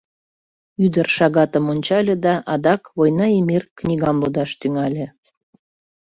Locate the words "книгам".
3.77-4.15